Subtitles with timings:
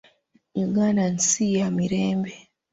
[0.65, 2.33] Uganda nsi ya mirembe.